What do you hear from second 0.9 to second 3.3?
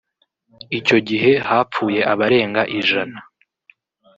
gihe hapfuye abarenga ijana